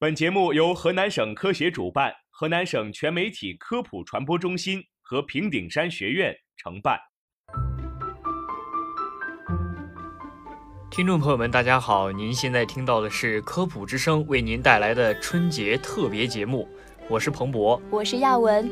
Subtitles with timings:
[0.00, 6.96] 本节目由河南省科协主办，河南省全媒体科普传播中心和平顶山学院承办。
[10.88, 16.68] 听众朋友们，大家好，您现在听到的是科普之声为您带来的春节特别节目，
[17.10, 18.70] 我是彭博，我是亚文。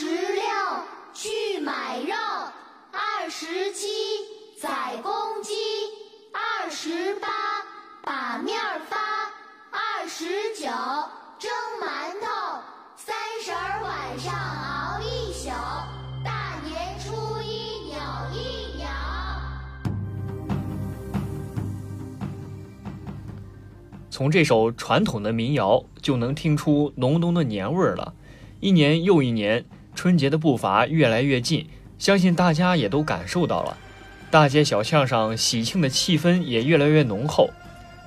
[0.00, 0.42] 十六
[1.12, 2.14] 去买肉，
[2.90, 3.86] 二十七
[4.58, 5.52] 宰公鸡，
[6.32, 7.28] 二十八
[8.02, 8.96] 把面发，
[9.70, 10.70] 二十九
[11.38, 11.50] 蒸
[11.82, 12.62] 馒头，
[12.96, 15.50] 三十儿晚上熬一宿，
[16.24, 17.98] 大年初一扭
[18.32, 18.86] 一扭。
[24.08, 28.14] 从这首传统的民谣，就能听出浓浓的年味儿了。
[28.60, 29.64] 一年又一年，
[30.00, 31.66] 春节的步伐越来越近，
[31.98, 33.76] 相信大家也都感受到了。
[34.30, 37.50] 大街小巷上喜庆的气氛也越来越浓厚。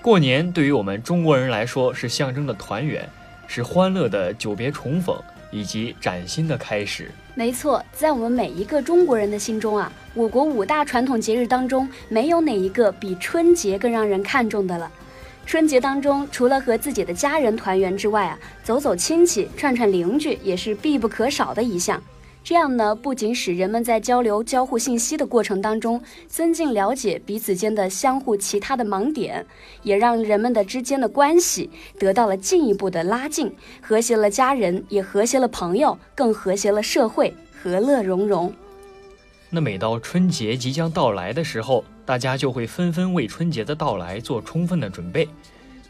[0.02, 3.08] 过年对于我们中国人来说是象征的团圆，
[3.46, 5.16] 是欢乐的久别重逢
[5.52, 7.12] 以及崭新的开始。
[7.36, 14.92] 没错，在我们每一个中国人的心中啊，我国五大传统节日当中，没有哪一个比春节更让人看重的了。
[15.46, 22.02] 春节当中，除了和自己的家人团圆之外啊，走走亲戚、串串邻居也是必不可少的一项。
[22.44, 29.46] 这样呢，不仅使人们在交流、交互信息的过程当中增进了解彼此间的相互其他的盲点，
[29.84, 38.54] 也让人们的之间的关系得到了进一步的拉近，和谐了家人，也和谐了朋友，更和谐了社会，和乐融融。
[39.56, 45.30] 那每到春节即将到来的时候，大家就会纷纷为春节的到来做充分的准备，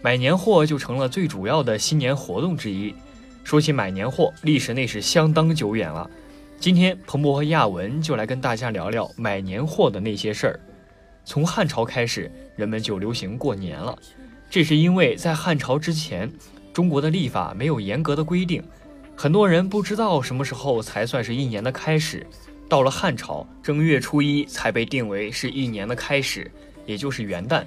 [0.02, 2.94] 买年货就成了最主要的新年活动之一。
[3.42, 6.10] 说起买年货，历史那是相当久远了。
[6.60, 10.60] 今天彭博和亚文就来跟大家聊聊买年货的那些事儿。
[11.24, 13.98] 从汉朝开始，人们就流行过年了，
[14.50, 16.30] 这是因为在汉朝之前，
[16.74, 18.62] 中国的历法没有严格的规定，
[19.16, 22.28] 很多人不知道什么时候才算是一年的开始。
[22.74, 26.52] 到了汉朝，正月初一才被定为是一年的开始，
[26.88, 27.64] 也就是元旦。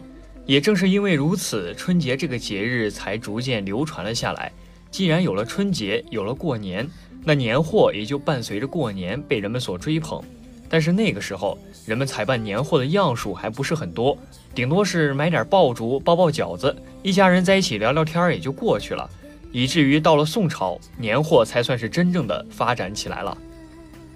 [0.46, 4.50] 也正是因为如此，春节这个节日才逐渐流传了下来。
[4.90, 6.84] 既然有了春节，有了过年，
[7.22, 10.20] 那年货也就伴随着过年被人们所追捧。
[10.68, 11.56] 但是那个时候，
[11.86, 14.18] 人们采办年货的样数还不是很多，
[14.56, 16.74] 顶多是买点爆竹、包包饺子，
[17.04, 19.08] 一家人在一起聊聊天也就过去了。
[19.52, 23.38] 以至于到了宋朝，年货才算是真正的发展起来了。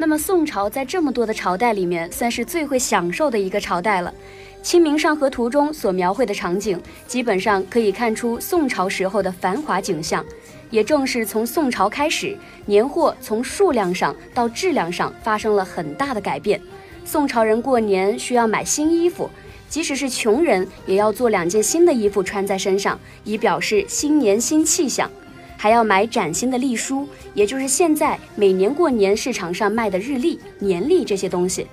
[0.01, 4.11] 那么宋朝在这么多的朝代里面，算是最会享受的一个朝代了。
[4.63, 10.25] 《清明上河图》中所描绘的场景，基本上可以看出宋朝时候的繁华景象。
[10.71, 12.35] 也正是从宋朝开始，
[12.65, 16.59] 年货从数量上到质量上发生了很大的改变。
[17.05, 19.29] 宋朝人过年需要买新衣服，
[19.69, 25.11] 即使是穷人也要做两件新的衣服穿在身上，以表示新年新气象。
[25.63, 31.67] 还要买崭新的历书，也就是现在每年过年市场上卖的日历、年历这些东西。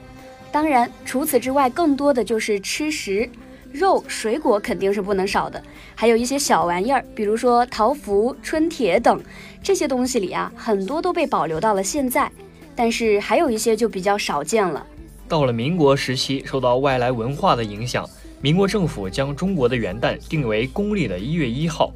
[0.51, 3.29] 当然，除此之外，更多的就是吃食，
[3.71, 5.63] 肉、水果肯定是不能少的。
[5.95, 9.23] 还有一些小玩意儿，比如说桃符、春帖等
[9.63, 12.29] 这些东西里啊，很多都被保留到了现在。
[12.75, 14.85] 但是还有一些就比较少见了。
[15.29, 18.06] 到了民国时期，受到外来文化的影响，
[18.41, 21.94] 民国政府将中国的元旦定为公历的一月一号。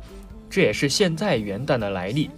[0.52, 2.30] 这也是现在元旦的来历，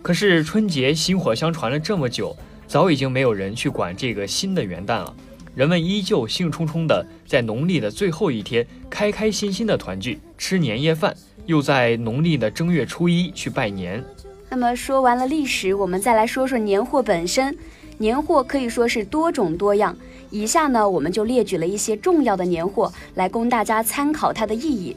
[0.00, 2.34] 可是春节薪火相传了这么久，
[2.66, 5.14] 早已经没有人去管这个新的元旦了。
[5.54, 14.02] 人们依旧兴冲冲的在农历的最后一天，开开心心的团聚，吃年夜饭，又在农历的正月初一去拜年。
[14.48, 17.54] 那么说完了历史，我们再来说说年货本身。
[17.98, 19.94] 年货可以说是多种多样，
[20.30, 24.96] 以下呢，我们就列举了一些重要的年货，来供大家参考它的意义。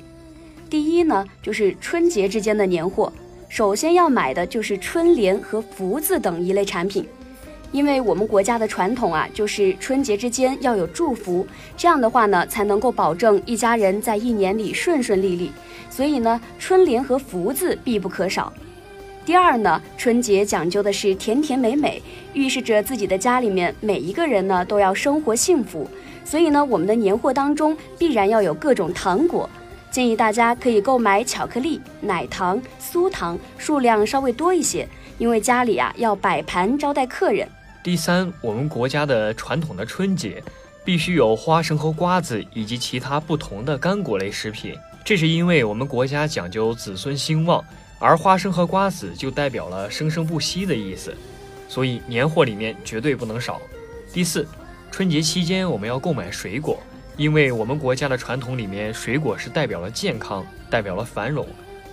[0.71, 3.11] 第一呢，就是春节之间的年货，
[3.49, 7.05] 首先要买的就是春联和福字等一类产品。
[7.73, 11.45] 因为我们国家的传统啊，就是春节之间要有祝福，
[11.75, 15.51] 这样的话呢，才能够保证一家人在一年里顺顺利利。
[15.89, 18.53] 所以呢，春联和福字必不可少。
[19.25, 22.01] 第二呢，春节讲究的是甜甜美美，
[22.33, 25.85] 预示着自己的家里面每一个人呢都要生活幸福。
[26.23, 29.49] 所以呢，我们的年货当中必然要有各种糖果，
[29.91, 37.45] 建议大家可以购买巧克力、奶糖、酥糖，数量稍微多一些，因为家里啊要摆盘招待客人。
[37.83, 40.41] 第三，我们国家的传统的春节
[40.85, 44.73] 必须有花生和瓜子以及其他不同的干果类食品，
[45.03, 47.61] 这是因为我们国家讲究子孙兴旺，
[47.99, 51.13] 而花生和瓜子就代表了生生不息的意思，
[51.67, 53.59] 所以年货里面绝对不能少。
[54.13, 54.47] 第四，
[54.89, 56.79] 春节期间我们要购买水果，
[57.17, 61.45] 因为我们国家的传统里面水果是代表了健康，代表了繁荣。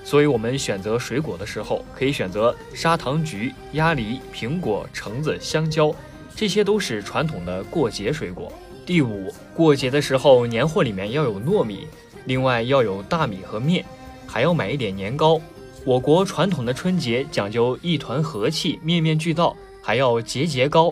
[0.04, 5.94] 所以，我们选择水果的时候，可以选择砂糖橘、鸭梨、苹果、橙子、香蕉，
[6.34, 8.50] 这些都是传统的过节水果。
[8.86, 11.86] 第五，过节的时候，年货里面要有糯米，
[12.24, 13.84] 另外要有大米和面，
[14.26, 15.38] 还要买一点年糕。
[15.84, 20.90] 我国传统的春节讲究一团和气，面面俱到，还要节节高。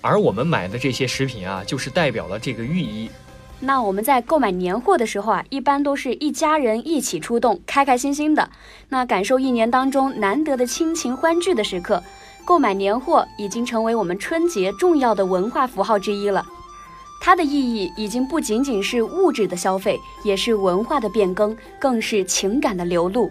[0.00, 3.08] 而我们买的这些食品啊，就是代表了这个寓意。
[3.60, 8.50] 那我们在购买年货的时候啊，一般都是一家人一起出动，开开心心的，
[8.90, 12.02] 那感受一年当中难得的亲情欢聚的时刻。
[12.44, 16.46] 购买年货已经成为我们春节重要的文化符号之一了，
[17.20, 23.30] 它的意义已经不仅仅是物质的消费，也是文化的变更，更是情感的流露。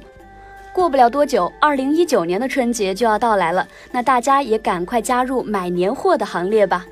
[0.74, 6.86] 过不了多久，二零一九年的春节就要到来了，那大家也赶快加入买年货的行列吧。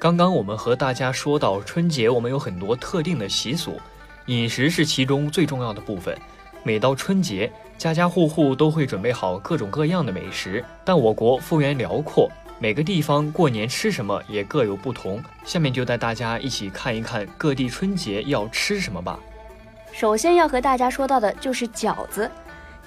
[0.00, 3.78] 刚刚我们和大家说到春节，我们有很多特定的习俗，
[4.24, 6.16] 饮食是其中最重要的部分。
[6.62, 10.64] 每到春节，家家户户都会准备好各种各样的美食。
[10.86, 15.22] 但我国幅员辽阔，每个地方过年吃什么也各有不同。
[15.44, 19.20] 下面就带大家一起看一看各地春节要吃什么吧。
[19.92, 22.30] 首先要和大家说到的就是饺子，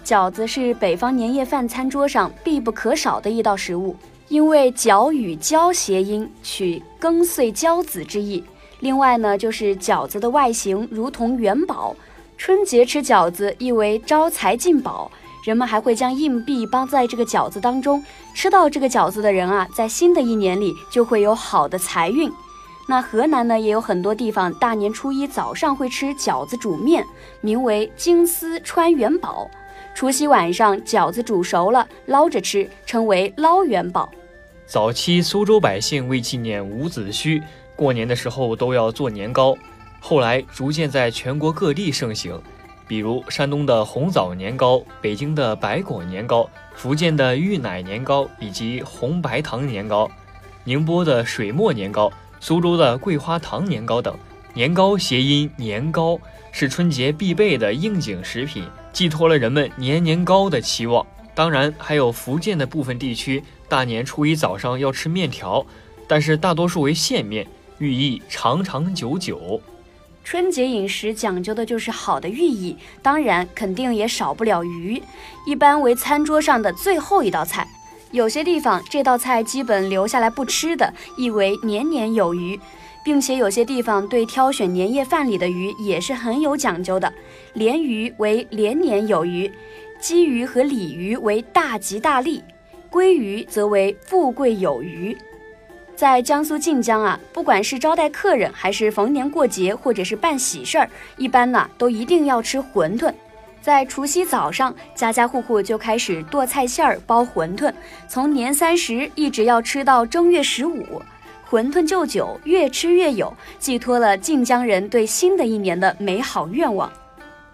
[0.04, 3.96] 饺子是北方年夜饭餐桌上必不可少的一道食物。
[4.34, 8.44] 因为饺与交谐音，取庚岁交子之意。
[8.80, 11.96] 另外呢，就是饺子的外形如同元宝，
[12.36, 15.12] 春节吃饺子意为招财进宝。
[15.46, 18.04] 人们还会将硬币包在这个饺子当中，
[18.34, 22.32] 吃到这个饺子的人啊，在新的一年里就会有好的财运。
[22.88, 27.06] 那河南呢，也有很多地方大年初一早上会吃饺子煮面，
[27.42, 29.48] 名为金丝穿元宝。
[29.94, 34.10] 除夕晚上饺子煮熟了，捞着吃，称为捞元宝。
[34.74, 37.40] 早期苏州百姓为纪念伍子胥，
[37.76, 39.56] 过年的时候都要做年糕。
[40.00, 42.42] 后来逐渐在全国各地盛行，
[42.88, 50.10] 比如山东的红枣年糕、北京的白果年糕、福建的芋奶年糕以及红白糖年糕、
[50.64, 54.18] 宁波的水磨年糕、苏州的桂花糖年糕等。
[54.56, 56.20] 年糕谐音年糕，
[56.52, 61.06] 是春节必备的应景食品，寄托了人们年年高的期望。
[61.36, 65.66] 当然，还有福建的部分地区，大年初一早上要吃面条，
[66.08, 67.48] 但是大多数为线面，
[67.80, 69.60] 寓意长长久久。
[70.24, 75.02] 春节饮食讲究的就是好的寓意，当然肯定也少不了鱼，
[75.46, 77.68] 一般为餐桌上的最后一道菜。
[78.12, 82.60] 有些地方这道菜基本留下来不吃的，意为年年有余，
[83.04, 87.12] 并且有些地方对挑选年夜饭里的鱼也是很有讲究的，
[87.56, 89.52] 鲢鱼为连年有余。
[90.04, 92.44] 鲫鱼和鲤鱼为大吉大利，
[92.92, 95.18] 鲑鱼则为富贵有余。
[95.96, 103.14] 在江苏晋江啊，不管是招待客人，还是逢年过节，或者是办喜事儿，一般呢都一定要吃馄饨。
[103.62, 107.74] 在除夕早上，家家户户就开始剁菜馅儿、包馄饨，
[108.10, 111.02] 从年三十一直要吃到正月十五，
[111.50, 116.92] 馄饨就酒，越吃越有，寄托了晋江人对新的一年的美好愿望。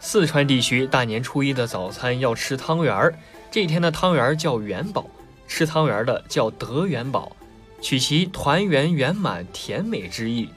[0.01, 3.13] 四川地区大年初一的早餐要吃汤圆儿，
[3.51, 5.05] 这天的汤圆儿叫元宝，
[5.45, 7.35] 吃汤圆儿的叫得元宝，
[7.81, 10.49] 取其团圆圆满、甜美之意。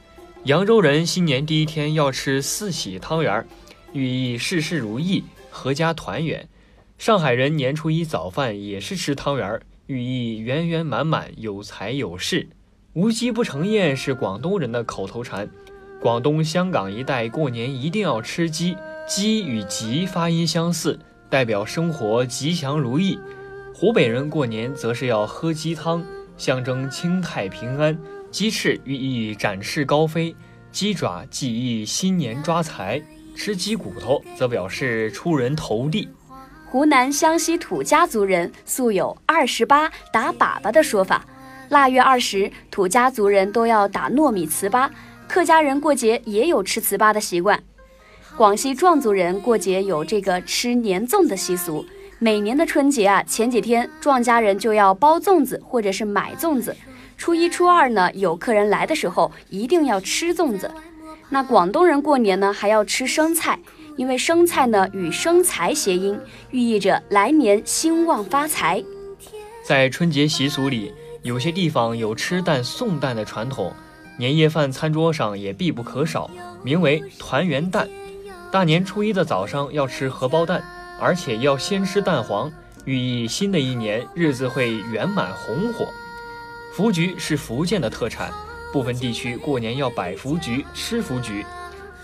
[0.45, 3.47] 扬州人新年第一天要吃四喜汤圆儿，
[3.93, 6.49] 寓意事事如意、阖家团圆。
[6.97, 12.49] 上海人年初一早饭也是吃汤圆儿，寓意圆圆满满、有财有势。
[12.93, 15.51] 无鸡不成宴是广东人的口头禅，
[16.01, 18.77] 广东、香港一带过年一定要吃鸡。
[19.07, 23.19] 鸡与吉发音相似，代表生活吉祥如意。
[23.75, 26.05] 湖北人过年则是要喝鸡汤，
[26.37, 27.99] 象征清泰平安。
[28.31, 30.35] 鸡翅寓意展翅高飞，
[30.71, 33.03] 鸡爪寓意新年抓财。
[33.35, 36.09] 吃鸡骨头则表示出人头地。
[36.67, 41.25] 湖南湘西土家族人素有“二十八打粑粑”的说法，
[41.71, 44.89] 腊月二十，土家族人都要打糯米糍粑，
[45.29, 47.63] 客家人过节也有吃糍粑的习惯。
[48.35, 51.85] 广西壮族人过节有这个吃年粽的习俗。
[52.19, 56.75] 每年的春节啊，前几天壮家人就要包粽子或者是买粽子。
[57.19, 60.71] 初一、初二呢，有客人来的时候一定要吃粽子。
[61.29, 63.59] 那广东人过年呢，还要吃生菜，
[63.97, 66.19] 因为生菜呢与生财谐音，
[66.53, 68.83] 寓意着来年兴旺发财。
[69.63, 70.93] 在春节习俗里。
[71.23, 73.73] 有些地方有吃蛋送蛋的传统，
[74.19, 76.29] 年夜饭餐桌上也必不可少，
[76.65, 77.89] 名为团圆蛋。
[78.53, 80.63] 大年初一的早上要吃荷包蛋，
[81.01, 82.53] 而且要先吃蛋黄，
[82.85, 85.89] 寓意新的一年日子会圆满红火。
[86.75, 88.31] 福橘是福建的特产，
[88.71, 91.47] 部分地区过年要摆福橘、吃福橘，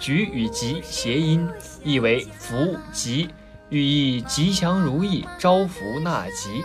[0.00, 1.46] 橘与吉谐音，
[1.84, 3.28] 意为福吉，
[3.68, 6.64] 寓意吉祥如意、招福纳吉。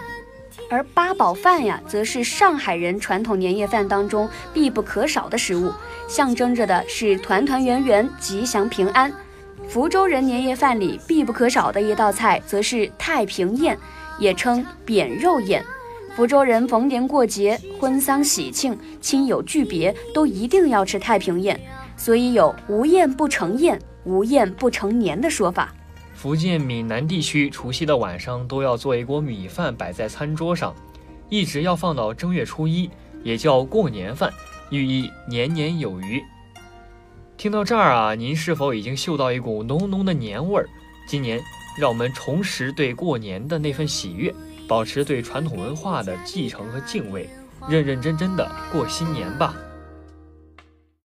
[0.70, 5.74] 而八宝饭呀，则是上海人传统年夜饭当中必不可少的食物，
[6.08, 9.13] 象征着的是团团圆圆、吉祥平安。
[9.74, 13.75] 福州人年夜饭里必不可少的一道菜，则是太平宴，
[14.20, 15.65] 也称扁肉宴。
[16.15, 21.60] 福州人逢年过节、婚丧喜庆、亲友聚别，都一定要吃太平宴，
[21.98, 25.74] 所以有“无宴不成宴，无宴不成年”的说法。
[26.13, 30.72] 福建闽南地区除夕的晚上都要做一锅米饭摆在餐桌上，
[31.30, 32.92] 一直要放到正月初一，
[33.24, 34.32] 也叫过年饭，
[34.70, 36.22] 寓意年年有余。
[37.36, 40.70] 听到这儿啊，您是否已经嗅到一股浓浓的年味儿？
[41.06, 41.42] 今年
[41.78, 44.34] 让我们重拾对过年的那份喜悦，
[44.68, 47.30] 保持对传统文化的继承和敬畏，
[47.68, 49.54] 认认真真的过新年吧。